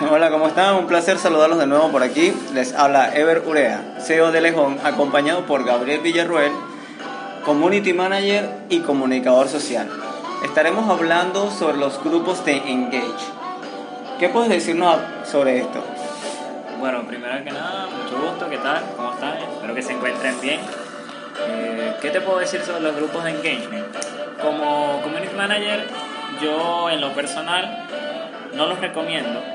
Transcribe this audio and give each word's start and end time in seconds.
Hola, 0.00 0.28
¿cómo 0.28 0.48
están? 0.48 0.74
Un 0.74 0.88
placer 0.88 1.18
saludarlos 1.18 1.56
de 1.60 1.68
nuevo 1.68 1.88
por 1.92 2.02
aquí. 2.02 2.34
Les 2.52 2.74
habla 2.74 3.14
Ever 3.14 3.44
Urea, 3.46 3.94
CEO 4.00 4.32
de 4.32 4.40
Lejón, 4.40 4.80
acompañado 4.82 5.46
por 5.46 5.64
Gabriel 5.64 6.00
Villarruel, 6.00 6.50
Community 7.44 7.92
Manager 7.92 8.50
y 8.68 8.80
Comunicador 8.80 9.48
Social. 9.48 9.88
Estaremos 10.42 10.90
hablando 10.90 11.48
sobre 11.48 11.76
los 11.76 12.02
grupos 12.02 12.44
de 12.44 12.56
Engage. 12.56 13.24
¿Qué 14.18 14.28
puedes 14.28 14.50
decirnos 14.50 14.98
sobre 15.30 15.58
esto? 15.58 15.84
Bueno, 16.80 17.06
primero 17.06 17.44
que 17.44 17.52
nada, 17.52 17.86
mucho 17.86 18.20
gusto, 18.20 18.50
¿qué 18.50 18.58
tal? 18.58 18.82
¿Cómo 18.96 19.12
están? 19.12 19.38
Espero 19.38 19.74
que 19.76 19.82
se 19.82 19.92
encuentren 19.92 20.40
bien. 20.40 20.60
Eh, 21.46 21.94
¿Qué 22.02 22.10
te 22.10 22.20
puedo 22.20 22.40
decir 22.40 22.60
sobre 22.62 22.80
los 22.80 22.96
grupos 22.96 23.22
de 23.22 23.30
engagement? 23.30 23.86
Como 24.42 25.00
Community 25.02 25.36
Manager, 25.36 25.86
yo 26.42 26.90
en 26.90 27.00
lo 27.00 27.12
personal 27.14 27.86
no 28.54 28.66
los 28.66 28.80
recomiendo 28.80 29.53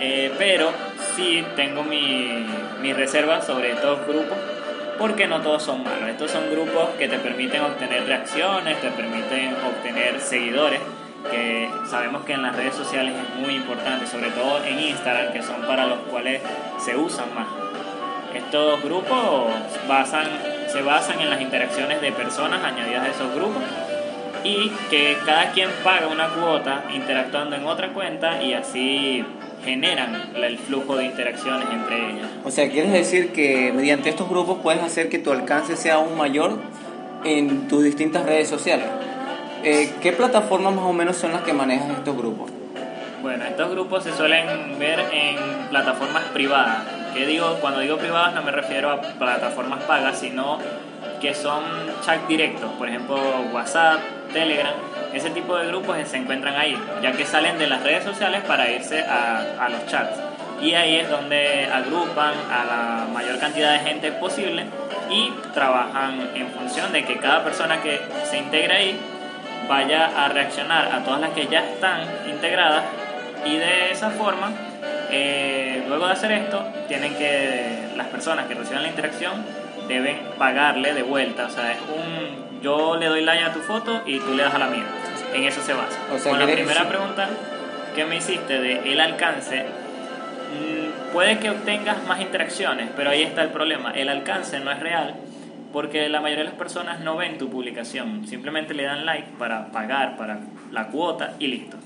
eh, 0.00 0.32
pero 0.38 0.70
sí 1.14 1.44
tengo 1.54 1.82
mi, 1.82 2.46
mi 2.80 2.92
reserva 2.92 3.40
sobre 3.40 3.72
estos 3.72 4.06
grupos 4.06 4.36
porque 4.98 5.26
no 5.26 5.40
todos 5.40 5.62
son 5.62 5.82
malos. 5.84 6.08
Estos 6.08 6.30
son 6.30 6.50
grupos 6.50 6.90
que 6.98 7.08
te 7.08 7.18
permiten 7.18 7.62
obtener 7.62 8.06
reacciones, 8.06 8.80
te 8.80 8.90
permiten 8.90 9.54
obtener 9.66 10.20
seguidores, 10.20 10.80
que 11.30 11.68
sabemos 11.86 12.24
que 12.24 12.32
en 12.34 12.42
las 12.42 12.56
redes 12.56 12.74
sociales 12.74 13.14
es 13.14 13.40
muy 13.40 13.56
importante, 13.56 14.06
sobre 14.06 14.30
todo 14.30 14.64
en 14.64 14.80
Instagram, 14.80 15.32
que 15.32 15.42
son 15.42 15.62
para 15.62 15.86
los 15.86 15.98
cuales 16.10 16.40
se 16.78 16.96
usan 16.96 17.34
más. 17.34 17.46
Estos 18.34 18.82
grupos 18.82 19.52
basan, 19.88 20.26
se 20.68 20.82
basan 20.82 21.20
en 21.20 21.30
las 21.30 21.40
interacciones 21.40 22.00
de 22.00 22.12
personas 22.12 22.62
añadidas 22.62 23.04
a 23.04 23.08
esos 23.08 23.34
grupos 23.34 23.62
y 24.44 24.70
que 24.90 25.16
cada 25.24 25.50
quien 25.50 25.70
paga 25.82 26.06
una 26.06 26.28
cuota 26.28 26.84
interactuando 26.92 27.56
en 27.56 27.66
otra 27.66 27.88
cuenta 27.88 28.42
y 28.42 28.52
así 28.52 29.24
generan 29.66 30.30
el 30.34 30.58
flujo 30.58 30.96
de 30.96 31.06
interacciones 31.06 31.68
entre 31.70 32.10
ellas. 32.10 32.28
O 32.44 32.50
sea, 32.50 32.70
¿quieres 32.70 32.92
decir 32.92 33.32
que 33.32 33.72
mediante 33.74 34.08
estos 34.08 34.28
grupos 34.28 34.58
puedes 34.62 34.82
hacer 34.82 35.08
que 35.08 35.18
tu 35.18 35.32
alcance 35.32 35.76
sea 35.76 35.96
aún 35.96 36.16
mayor 36.16 36.58
en 37.24 37.66
tus 37.66 37.82
distintas 37.82 38.24
redes 38.24 38.48
sociales? 38.48 38.86
Eh, 39.64 39.92
¿Qué 40.00 40.12
plataformas 40.12 40.72
más 40.74 40.84
o 40.84 40.92
menos 40.92 41.16
son 41.16 41.32
las 41.32 41.42
que 41.42 41.52
manejan 41.52 41.90
estos 41.90 42.16
grupos? 42.16 42.50
Bueno, 43.22 43.44
estos 43.44 43.70
grupos 43.72 44.04
se 44.04 44.12
suelen 44.12 44.78
ver 44.78 45.00
en 45.12 45.36
plataformas 45.68 46.22
privadas. 46.32 46.84
¿Qué 47.12 47.26
digo? 47.26 47.56
Cuando 47.60 47.80
digo 47.80 47.96
privadas 47.96 48.34
no 48.34 48.42
me 48.42 48.52
refiero 48.52 48.90
a 48.90 49.00
plataformas 49.00 49.82
pagas, 49.82 50.18
sino 50.18 50.58
que 51.20 51.34
son 51.34 51.64
chat 52.04 52.28
directos, 52.28 52.70
por 52.78 52.88
ejemplo 52.88 53.16
WhatsApp, 53.52 53.98
Telegram 54.32 54.74
ese 55.16 55.30
tipo 55.30 55.56
de 55.56 55.66
grupos 55.68 55.96
se 56.06 56.18
encuentran 56.18 56.56
ahí, 56.56 56.78
ya 57.02 57.12
que 57.12 57.24
salen 57.24 57.58
de 57.58 57.66
las 57.66 57.82
redes 57.82 58.04
sociales 58.04 58.42
para 58.46 58.70
irse 58.70 59.00
a, 59.00 59.68
los 59.70 59.86
chats. 59.86 60.18
Y 60.60 60.74
ahí 60.74 60.96
es 60.96 61.08
donde 61.08 61.66
agrupan 61.72 62.34
a 62.50 62.64
la 62.64 63.06
mayor 63.12 63.38
cantidad 63.38 63.72
de 63.72 63.78
gente 63.80 64.12
posible 64.12 64.64
y 65.10 65.30
trabajan 65.52 66.30
en 66.34 66.48
función 66.48 66.92
de 66.92 67.04
que 67.04 67.16
cada 67.16 67.44
persona 67.44 67.80
que 67.82 68.00
se 68.24 68.38
integre 68.38 68.76
ahí 68.76 69.00
vaya 69.68 70.24
a 70.24 70.28
reaccionar 70.28 70.94
a 70.94 71.02
todas 71.04 71.20
las 71.20 71.30
que 71.30 71.46
ya 71.46 71.60
están 71.60 72.02
integradas 72.28 72.84
y 73.44 73.56
de 73.56 73.90
esa 73.90 74.10
forma, 74.10 74.52
eh, 75.10 75.84
luego 75.88 76.06
de 76.06 76.12
hacer 76.12 76.32
esto, 76.32 76.64
tienen 76.88 77.14
que, 77.16 77.88
las 77.96 78.08
personas 78.08 78.46
que 78.46 78.54
reciban 78.54 78.82
la 78.82 78.88
interacción 78.88 79.44
deben 79.88 80.18
pagarle 80.38 80.94
de 80.94 81.02
vuelta, 81.02 81.46
o 81.46 81.50
sea, 81.50 81.72
es 81.72 81.78
un, 81.80 82.60
yo 82.60 82.96
le 82.96 83.06
doy 83.06 83.22
like 83.22 83.44
a 83.44 83.52
tu 83.52 83.60
foto 83.60 84.02
y 84.06 84.18
tú 84.18 84.34
le 84.34 84.42
das 84.42 84.54
a 84.54 84.58
la 84.58 84.66
mía 84.68 84.86
en 85.36 85.44
eso 85.44 85.60
se 85.62 85.72
basa. 85.72 85.98
Con 86.22 86.38
la 86.38 86.46
primera 86.46 86.88
pregunta 86.88 87.28
que 87.94 88.04
me 88.04 88.16
hiciste 88.16 88.58
de 88.58 88.92
el 88.92 89.00
alcance, 89.00 89.64
mm, 89.64 91.12
puede 91.12 91.38
que 91.38 91.50
obtengas 91.50 92.04
más 92.06 92.20
interacciones, 92.20 92.88
pero 92.96 93.10
ahí 93.10 93.22
está 93.22 93.42
el 93.42 93.50
problema. 93.50 93.92
El 93.92 94.08
alcance 94.08 94.58
no 94.60 94.70
es 94.70 94.80
real 94.80 95.14
porque 95.72 96.08
la 96.08 96.20
mayoría 96.20 96.44
de 96.44 96.50
las 96.50 96.58
personas 96.58 97.00
no 97.00 97.16
ven 97.16 97.38
tu 97.38 97.50
publicación, 97.50 98.26
simplemente 98.26 98.72
le 98.72 98.84
dan 98.84 99.04
like 99.04 99.28
para 99.38 99.70
pagar 99.72 100.16
para 100.16 100.40
la 100.72 100.88
cuota 100.88 101.34
y 101.38 101.48
listo. 101.48 101.76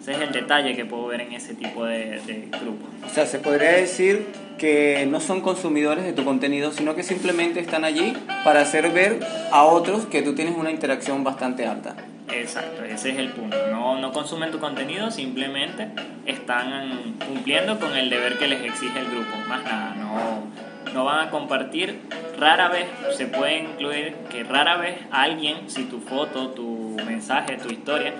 Ese 0.00 0.12
es 0.12 0.20
el 0.20 0.32
detalle 0.32 0.74
que 0.74 0.86
puedo 0.86 1.06
ver 1.08 1.20
en 1.20 1.32
ese 1.34 1.54
tipo 1.54 1.84
de, 1.84 2.20
de 2.26 2.48
grupos. 2.60 2.88
O 3.04 3.08
sea, 3.08 3.26
se 3.26 3.38
podría 3.38 3.72
decir 3.72 4.26
que 4.60 5.06
no 5.10 5.20
son 5.20 5.40
consumidores 5.40 6.04
de 6.04 6.12
tu 6.12 6.22
contenido, 6.22 6.70
sino 6.70 6.94
que 6.94 7.02
simplemente 7.02 7.60
están 7.60 7.82
allí 7.82 8.12
para 8.44 8.60
hacer 8.60 8.90
ver 8.90 9.18
a 9.50 9.64
otros 9.64 10.04
que 10.04 10.20
tú 10.20 10.34
tienes 10.34 10.54
una 10.54 10.70
interacción 10.70 11.24
bastante 11.24 11.66
alta. 11.66 11.96
Exacto, 12.30 12.84
ese 12.84 13.12
es 13.12 13.18
el 13.18 13.30
punto. 13.30 13.56
No, 13.70 13.98
no 13.98 14.12
consumen 14.12 14.50
tu 14.50 14.58
contenido, 14.58 15.10
simplemente 15.10 15.88
están 16.26 17.14
cumpliendo 17.26 17.80
con 17.80 17.96
el 17.96 18.10
deber 18.10 18.36
que 18.36 18.48
les 18.48 18.62
exige 18.62 18.98
el 18.98 19.06
grupo. 19.06 19.30
Más 19.48 19.64
nada, 19.64 19.94
no, 19.94 20.92
no 20.92 21.04
van 21.06 21.28
a 21.28 21.30
compartir. 21.30 21.98
Rara 22.38 22.68
vez 22.68 22.84
se 23.16 23.26
puede 23.28 23.60
incluir 23.60 24.14
que 24.30 24.44
rara 24.44 24.76
vez 24.76 24.98
alguien, 25.10 25.70
si 25.70 25.84
tu 25.84 26.00
foto, 26.00 26.50
tu 26.50 26.98
mensaje, 27.06 27.56
tu 27.56 27.72
historia 27.72 28.12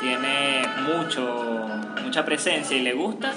tiene 0.00 0.62
mucho, 0.92 1.68
mucha 2.02 2.24
presencia 2.24 2.76
y 2.76 2.80
le 2.80 2.94
gusta, 2.94 3.32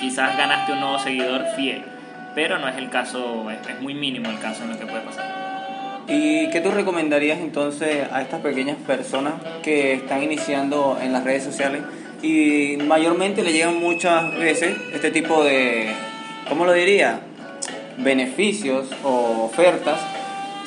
quizás 0.00 0.38
ganaste 0.38 0.72
un 0.72 0.80
nuevo 0.80 0.98
seguidor 0.98 1.44
fiel. 1.54 1.97
Pero 2.34 2.58
no 2.58 2.68
es 2.68 2.76
el 2.76 2.90
caso, 2.90 3.50
es 3.50 3.80
muy 3.80 3.94
mínimo 3.94 4.30
el 4.30 4.38
caso 4.38 4.64
en 4.64 4.70
lo 4.70 4.78
que 4.78 4.86
puede 4.86 5.02
pasar. 5.02 5.48
¿Y 6.08 6.48
qué 6.48 6.62
tú 6.62 6.70
recomendarías 6.70 7.38
entonces 7.38 8.06
a 8.10 8.22
estas 8.22 8.40
pequeñas 8.40 8.78
personas 8.86 9.34
que 9.62 9.92
están 9.92 10.22
iniciando 10.22 10.98
en 11.02 11.12
las 11.12 11.22
redes 11.22 11.44
sociales 11.44 11.82
y 12.22 12.78
mayormente 12.78 13.42
le 13.42 13.52
llegan 13.52 13.78
muchas 13.78 14.34
veces 14.38 14.74
este 14.94 15.10
tipo 15.10 15.44
de, 15.44 15.92
¿cómo 16.48 16.64
lo 16.64 16.72
diría? 16.72 17.20
Beneficios 17.98 18.88
o 19.04 19.44
ofertas 19.44 20.00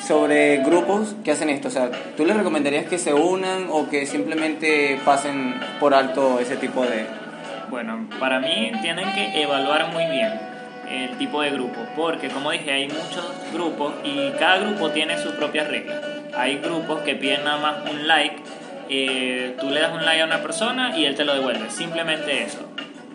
sobre 0.06 0.58
grupos 0.58 1.16
que 1.24 1.32
hacen 1.32 1.50
esto. 1.50 1.66
O 1.66 1.72
sea, 1.72 1.90
¿tú 2.16 2.24
les 2.24 2.36
recomendarías 2.36 2.86
que 2.86 2.98
se 2.98 3.12
unan 3.12 3.66
o 3.68 3.88
que 3.90 4.06
simplemente 4.06 5.00
pasen 5.04 5.56
por 5.80 5.92
alto 5.92 6.38
ese 6.38 6.56
tipo 6.56 6.82
de... 6.82 7.04
Bueno, 7.68 8.06
para 8.20 8.38
mí 8.38 8.70
tienen 8.80 9.12
que 9.12 9.42
evaluar 9.42 9.92
muy 9.92 10.04
bien 10.06 10.51
el 10.92 11.18
tipo 11.18 11.42
de 11.42 11.50
grupo, 11.50 11.80
porque 11.96 12.28
como 12.28 12.50
dije, 12.50 12.72
hay 12.72 12.88
muchos 12.88 13.24
grupos 13.52 13.94
y 14.04 14.30
cada 14.32 14.58
grupo 14.58 14.90
tiene 14.90 15.18
sus 15.18 15.32
propias 15.32 15.68
reglas. 15.68 15.98
Hay 16.34 16.58
grupos 16.58 17.00
que 17.02 17.14
piden 17.14 17.44
nada 17.44 17.58
más 17.58 17.90
un 17.90 18.06
like, 18.06 18.36
eh, 18.88 19.56
tú 19.60 19.70
le 19.70 19.80
das 19.80 19.92
un 19.92 20.04
like 20.04 20.22
a 20.22 20.26
una 20.26 20.42
persona 20.42 20.96
y 20.96 21.04
él 21.04 21.14
te 21.14 21.24
lo 21.24 21.34
devuelve, 21.34 21.70
simplemente 21.70 22.42
eso. 22.42 22.58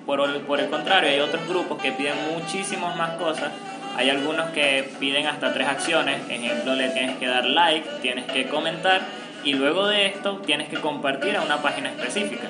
Por, 0.06 0.42
por 0.42 0.60
el 0.60 0.70
contrario, 0.70 1.10
hay 1.10 1.20
otros 1.20 1.48
grupos 1.48 1.82
que 1.82 1.92
piden 1.92 2.16
muchísimas 2.34 2.96
más 2.96 3.12
cosas. 3.12 3.52
Hay 3.98 4.10
algunos 4.10 4.52
que 4.52 4.90
piden 5.00 5.26
hasta 5.28 5.54
tres 5.54 5.68
acciones, 5.68 6.20
ejemplo, 6.30 6.76
le 6.76 6.90
tienes 6.90 7.18
que 7.18 7.28
dar 7.28 7.46
like, 7.46 7.88
tienes 8.02 8.26
que 8.26 8.48
comentar 8.48 9.02
y 9.44 9.54
luego 9.54 9.88
de 9.88 10.08
esto 10.08 10.38
tienes 10.46 10.70
que 10.70 10.78
compartir 10.78 11.36
a 11.36 11.42
una 11.42 11.62
página 11.62 11.90
específica. 11.90 12.48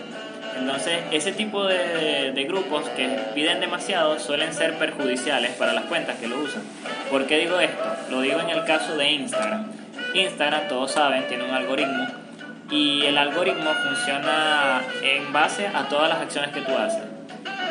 Entonces, 0.59 0.99
ese 1.11 1.31
tipo 1.31 1.65
de, 1.65 2.45
grupos 2.47 2.87
que 2.89 3.07
piden 3.33 3.59
demasiado 3.59 4.19
suelen 4.19 4.53
ser 4.53 4.77
perjudiciales 4.77 5.51
para 5.51 5.73
las 5.73 5.85
cuentas 5.85 6.17
que 6.17 6.27
lo 6.27 6.39
usan. 6.39 6.63
¿Por 7.09 7.25
qué 7.25 7.39
digo 7.39 7.59
esto? 7.59 7.83
Lo 8.09 8.21
digo 8.21 8.39
en 8.39 8.49
el 8.49 8.63
caso 8.63 8.95
de 8.95 9.11
Instagram. 9.11 9.71
Instagram, 10.13 10.67
todos 10.67 10.91
saben, 10.91 11.27
tiene 11.27 11.43
un 11.43 11.53
algoritmo 11.53 12.07
y 12.69 13.05
el 13.05 13.17
algoritmo 13.17 13.73
funciona 13.73 14.81
en 15.01 15.31
base 15.31 15.67
a 15.67 15.87
todas 15.87 16.09
las 16.09 16.19
acciones 16.19 16.51
que 16.51 16.61
tú 16.61 16.75
haces. 16.75 17.03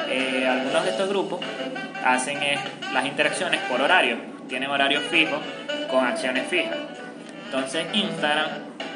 Eh, 0.09 0.47
algunos 0.49 0.85
de 0.85 0.91
estos 0.91 1.09
grupos 1.09 1.41
hacen 2.05 2.39
las 2.93 3.05
interacciones 3.05 3.61
por 3.63 3.81
horario, 3.81 4.17
tienen 4.49 4.71
horarios 4.71 5.03
fijos 5.11 5.41
con 5.91 6.05
acciones 6.05 6.47
fijas. 6.49 6.77
Entonces 7.47 7.87
Instagram, 7.93 8.47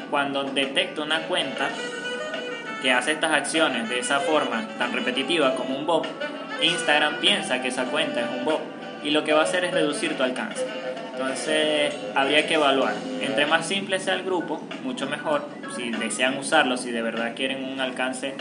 cuando 0.09 0.43
detecta 0.43 1.01
una 1.01 1.19
cuenta, 1.21 1.69
que 2.81 2.91
hace 2.91 3.11
estas 3.11 3.31
acciones 3.31 3.89
de 3.89 3.99
esa 3.99 4.19
forma 4.19 4.67
tan 4.77 4.91
repetitiva 4.93 5.55
como 5.55 5.77
un 5.77 5.85
bot, 5.85 6.07
Instagram 6.61 7.15
piensa 7.17 7.61
que 7.61 7.69
esa 7.69 7.85
cuenta 7.85 8.21
es 8.21 8.27
un 8.37 8.45
bot 8.45 8.61
y 9.03 9.11
lo 9.11 9.23
que 9.23 9.33
va 9.33 9.41
a 9.41 9.43
hacer 9.43 9.65
es 9.65 9.73
reducir 9.73 10.15
tu 10.17 10.23
alcance. 10.23 10.65
Entonces 11.13 11.95
habría 12.15 12.47
que 12.47 12.55
evaluar. 12.55 12.93
Entre 13.21 13.45
más 13.45 13.67
simple 13.67 13.99
sea 13.99 14.15
el 14.15 14.23
grupo, 14.23 14.61
mucho 14.83 15.07
mejor. 15.07 15.45
Si 15.75 15.91
desean 15.91 16.37
usarlo, 16.37 16.77
si 16.77 16.91
de 16.91 17.01
verdad 17.01 17.33
quieren 17.35 17.63
un 17.63 17.79
alcance 17.79 18.35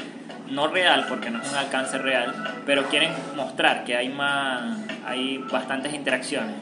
no 0.50 0.66
real, 0.68 1.06
porque 1.08 1.30
no 1.30 1.40
es 1.40 1.50
un 1.50 1.56
alcance 1.56 1.98
real, 1.98 2.34
pero 2.66 2.84
quieren 2.84 3.10
mostrar 3.36 3.84
que 3.84 3.96
hay 3.96 4.08
más, 4.08 4.78
hay 5.06 5.38
bastantes 5.50 5.94
interacciones, 5.94 6.56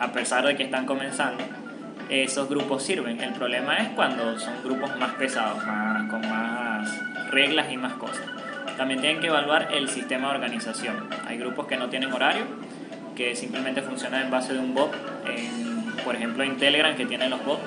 a 0.00 0.12
pesar 0.12 0.46
de 0.46 0.56
que 0.56 0.62
están 0.62 0.86
comenzando 0.86 1.44
esos 2.08 2.48
grupos 2.48 2.82
sirven. 2.82 3.20
El 3.20 3.32
problema 3.32 3.78
es 3.78 3.88
cuando 3.90 4.38
son 4.38 4.54
grupos 4.64 4.96
más 4.98 5.12
pesados, 5.14 5.64
más, 5.66 6.10
con 6.10 6.20
más 6.28 6.90
reglas 7.30 7.72
y 7.72 7.76
más 7.76 7.94
cosas. 7.94 8.22
También 8.76 9.00
tienen 9.00 9.20
que 9.20 9.28
evaluar 9.28 9.68
el 9.72 9.88
sistema 9.88 10.28
de 10.28 10.34
organización. 10.34 11.08
Hay 11.26 11.38
grupos 11.38 11.66
que 11.66 11.76
no 11.76 11.88
tienen 11.88 12.12
horario, 12.12 12.44
que 13.14 13.34
simplemente 13.34 13.82
funcionan 13.82 14.22
en 14.22 14.30
base 14.30 14.52
de 14.52 14.58
un 14.58 14.74
bot, 14.74 14.92
por 16.04 16.14
ejemplo 16.14 16.44
en 16.44 16.56
Telegram 16.58 16.94
que 16.94 17.06
tienen 17.06 17.30
los 17.30 17.44
bots, 17.44 17.62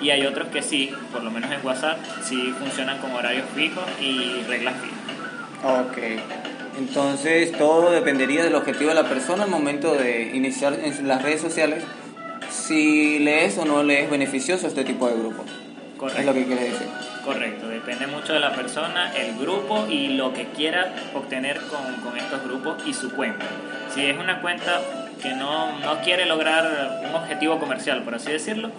y 0.00 0.10
hay 0.10 0.26
otros 0.26 0.48
que 0.48 0.62
sí, 0.62 0.92
por 1.12 1.22
lo 1.22 1.30
menos 1.30 1.50
en 1.50 1.64
WhatsApp, 1.64 1.98
sí 2.22 2.54
funcionan 2.58 2.98
con 2.98 3.12
horarios 3.12 3.46
fijos 3.54 3.84
y 4.00 4.42
reglas 4.48 4.74
fijas. 4.76 4.98
Ok. 5.64 5.98
Entonces 6.78 7.52
todo 7.52 7.90
dependería 7.90 8.44
del 8.44 8.54
objetivo 8.54 8.90
de 8.90 8.96
la 8.96 9.08
persona 9.08 9.44
al 9.44 9.50
momento 9.50 9.94
de 9.94 10.32
iniciar 10.34 10.74
en 10.74 11.06
las 11.08 11.22
redes 11.22 11.40
sociales, 11.40 11.84
si 12.66 13.18
le 13.18 13.44
es 13.44 13.58
o 13.58 13.64
no 13.64 13.82
le 13.82 14.04
es 14.04 14.10
beneficioso 14.10 14.66
este 14.66 14.84
tipo 14.84 15.08
de 15.08 15.16
grupos. 15.16 15.44
Correcto. 15.98 16.20
Es 16.20 16.26
lo 16.26 16.34
que 16.34 16.46
quiere 16.46 16.64
decir. 16.64 16.86
Correcto, 17.24 17.68
depende 17.68 18.06
mucho 18.06 18.32
de 18.32 18.40
la 18.40 18.52
persona, 18.52 19.12
el 19.14 19.36
grupo 19.38 19.86
y 19.88 20.08
lo 20.08 20.32
que 20.32 20.46
quiera 20.46 20.92
obtener 21.14 21.60
con, 21.62 21.94
con 22.02 22.16
estos 22.18 22.42
grupos 22.44 22.82
y 22.86 22.92
su 22.92 23.12
cuenta. 23.12 23.44
Si 23.94 24.04
es 24.04 24.18
una 24.18 24.40
cuenta 24.40 24.80
que 25.22 25.34
no, 25.34 25.78
no 25.78 26.00
quiere 26.02 26.26
lograr 26.26 27.02
un 27.08 27.14
objetivo 27.14 27.58
comercial, 27.58 28.02
por 28.02 28.14
así 28.14 28.32
decirlo, 28.32 28.70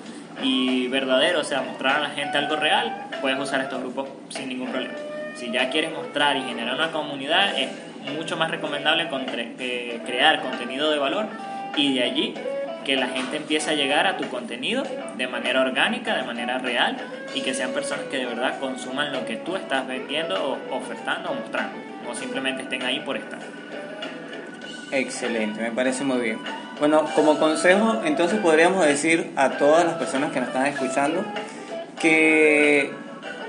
y 0.43 0.87
verdadero, 0.87 1.39
o 1.39 1.43
sea, 1.43 1.61
mostrar 1.61 1.97
a 1.97 2.01
la 2.01 2.09
gente 2.09 2.37
algo 2.37 2.55
real, 2.55 3.07
puedes 3.21 3.39
usar 3.39 3.61
estos 3.61 3.79
grupos 3.79 4.09
sin 4.29 4.49
ningún 4.49 4.69
problema. 4.69 4.93
Si 5.35 5.51
ya 5.51 5.69
quieres 5.69 5.91
mostrar 5.91 6.37
y 6.37 6.43
generar 6.43 6.75
una 6.75 6.91
comunidad, 6.91 7.57
es 7.57 7.69
mucho 8.15 8.37
más 8.37 8.51
recomendable 8.51 9.07
eh, 9.59 9.99
crear 10.05 10.41
contenido 10.41 10.91
de 10.91 10.99
valor 10.99 11.25
y 11.75 11.95
de 11.95 12.03
allí 12.03 12.33
que 12.85 12.95
la 12.95 13.07
gente 13.07 13.37
empiece 13.37 13.71
a 13.71 13.73
llegar 13.73 14.07
a 14.07 14.15
tu 14.15 14.29
contenido 14.29 14.83
de 15.17 15.27
manera 15.27 15.61
orgánica, 15.61 16.15
de 16.15 16.23
manera 16.23 16.59
real 16.59 16.95
y 17.33 17.41
que 17.41 17.53
sean 17.53 17.71
personas 17.71 18.05
que 18.05 18.17
de 18.17 18.25
verdad 18.25 18.59
consuman 18.59 19.11
lo 19.11 19.25
que 19.25 19.35
tú 19.37 19.55
estás 19.55 19.85
vendiendo 19.87 20.59
o 20.71 20.77
ofertando 20.77 21.31
o 21.31 21.33
mostrando, 21.33 21.75
no 22.05 22.15
simplemente 22.15 22.63
estén 22.63 22.83
ahí 22.83 22.99
por 23.01 23.17
estar. 23.17 23.39
Excelente, 24.91 25.59
me 25.59 25.71
parece 25.71 26.03
muy 26.03 26.19
bien. 26.19 26.39
Bueno, 26.79 27.05
como 27.15 27.37
consejo, 27.39 28.01
entonces 28.05 28.39
podríamos 28.39 28.85
decir 28.85 29.31
a 29.35 29.51
todas 29.51 29.83
las 29.83 29.95
personas 29.95 30.31
que 30.31 30.39
nos 30.39 30.49
están 30.49 30.67
escuchando 30.67 31.25
que 31.99 32.93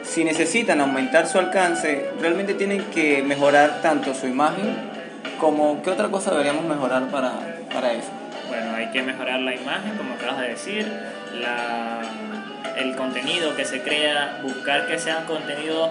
si 0.03 0.25
necesitan 0.25 0.81
aumentar 0.81 1.27
su 1.27 1.39
alcance, 1.39 2.11
realmente 2.21 2.55
tienen 2.55 2.85
que 2.95 3.23
mejorar 3.23 3.83
tanto 3.83 4.15
su 4.15 4.27
imagen 4.27 4.75
como 5.39 5.83
qué 5.83 5.91
otra 5.91 6.09
cosa 6.09 6.31
deberíamos 6.31 6.65
mejorar 6.65 7.09
para, 7.09 7.33
para 7.73 7.93
eso. 7.93 8.11
Hay 8.87 8.93
que 8.93 9.03
mejorar 9.03 9.41
la 9.41 9.53
imagen, 9.53 9.97
como 9.97 10.15
acabas 10.15 10.39
de 10.39 10.49
decir, 10.51 10.87
la, 11.41 12.03
el 12.77 12.95
contenido 12.95 13.57
que 13.57 13.65
se 13.65 13.83
crea, 13.83 14.39
buscar 14.45 14.87
que 14.87 14.97
sea 15.01 15.25
contenido 15.25 15.91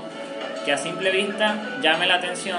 que 0.63 0.71
a 0.71 0.77
simple 0.77 1.12
vista 1.12 1.77
llame 1.81 2.07
la 2.07 2.15
atención 2.15 2.57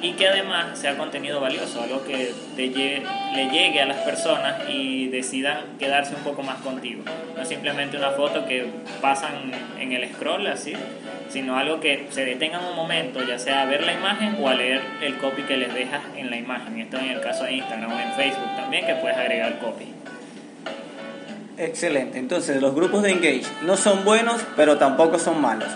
y 0.00 0.12
que 0.12 0.28
además 0.28 0.78
sea 0.78 0.96
contenido 0.96 1.40
valioso, 1.40 1.82
algo 1.82 2.04
que 2.04 2.32
le 2.56 3.50
llegue 3.50 3.82
a 3.82 3.86
las 3.86 3.98
personas 3.98 4.68
y 4.68 5.08
decidan 5.08 5.78
quedarse 5.80 6.14
un 6.14 6.22
poco 6.22 6.44
más 6.44 6.60
contigo. 6.60 7.02
No 7.36 7.44
simplemente 7.44 7.96
una 7.96 8.12
foto 8.12 8.46
que 8.46 8.70
pasan 9.00 9.50
en 9.80 9.92
el 9.92 10.08
scroll 10.14 10.46
así, 10.46 10.74
sino 11.32 11.56
algo 11.56 11.80
que 11.80 12.06
se 12.10 12.26
detengan 12.26 12.62
un 12.64 12.76
momento, 12.76 13.22
ya 13.22 13.38
sea 13.38 13.62
a 13.62 13.64
ver 13.64 13.84
la 13.84 13.94
imagen 13.94 14.36
o 14.38 14.48
a 14.48 14.54
leer 14.54 14.82
el 15.00 15.16
copy 15.16 15.42
que 15.42 15.56
les 15.56 15.72
dejas 15.72 16.02
en 16.14 16.30
la 16.30 16.36
imagen. 16.36 16.78
Esto 16.78 16.98
en 16.98 17.08
el 17.08 17.20
caso 17.20 17.44
de 17.44 17.54
Instagram 17.54 17.90
o 17.90 17.98
en 17.98 18.12
Facebook 18.12 18.56
también, 18.56 18.84
que 18.86 18.94
puedes 18.96 19.16
agregar 19.16 19.58
copy. 19.58 19.86
Excelente, 21.56 22.18
entonces 22.18 22.60
los 22.60 22.74
grupos 22.74 23.02
de 23.02 23.12
Engage 23.12 23.46
no 23.62 23.76
son 23.76 24.04
buenos, 24.04 24.44
pero 24.56 24.76
tampoco 24.76 25.18
son 25.18 25.40
malos. 25.40 25.68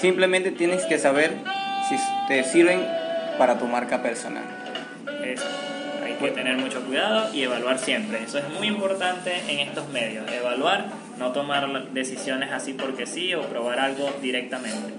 Simplemente 0.00 0.50
tienes 0.50 0.84
que 0.84 0.98
saber 0.98 1.32
si 1.88 1.96
te 2.28 2.44
sirven 2.44 2.86
para 3.38 3.58
tu 3.58 3.66
marca 3.66 4.02
personal. 4.02 4.44
Eso. 5.24 5.69
Que 6.20 6.30
tener 6.32 6.58
mucho 6.58 6.82
cuidado 6.82 7.32
y 7.32 7.44
evaluar 7.44 7.78
siempre. 7.78 8.22
Eso 8.22 8.36
es 8.36 8.48
muy 8.50 8.66
importante 8.66 9.42
en 9.48 9.60
estos 9.60 9.88
medios. 9.88 10.30
Evaluar, 10.30 10.84
no 11.18 11.32
tomar 11.32 11.92
decisiones 11.92 12.52
así 12.52 12.74
porque 12.74 13.06
sí 13.06 13.34
o 13.34 13.40
probar 13.44 13.80
algo 13.80 14.10
directamente. 14.20 14.92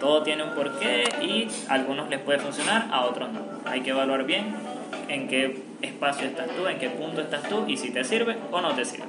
Todo 0.00 0.24
tiene 0.24 0.42
un 0.42 0.50
porqué 0.56 1.04
y 1.22 1.48
a 1.68 1.74
algunos 1.74 2.10
les 2.10 2.18
puede 2.18 2.40
funcionar, 2.40 2.88
a 2.90 3.02
otros 3.02 3.32
no. 3.32 3.40
Hay 3.66 3.82
que 3.82 3.90
evaluar 3.90 4.24
bien 4.24 4.52
en 5.06 5.28
qué 5.28 5.62
espacio 5.80 6.26
estás 6.26 6.48
tú, 6.56 6.66
en 6.66 6.80
qué 6.80 6.90
punto 6.90 7.20
estás 7.20 7.48
tú 7.48 7.66
y 7.68 7.76
si 7.76 7.90
te 7.90 8.02
sirve 8.02 8.36
o 8.50 8.60
no 8.60 8.74
te 8.74 8.84
sirve. 8.84 9.06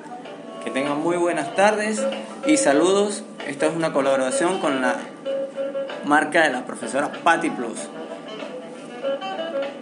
Que 0.63 0.69
tengan 0.69 1.00
muy 1.01 1.18
buenas 1.18 1.56
tardes 1.56 2.06
y 2.45 2.57
saludos. 2.57 3.23
Esta 3.47 3.65
es 3.65 3.75
una 3.75 3.91
colaboración 3.91 4.59
con 4.59 4.83
la 4.83 4.97
marca 6.06 6.44
de 6.44 6.51
la 6.51 6.63
profesora 6.63 7.11
Patty 7.23 7.50
Plus. 7.50 7.89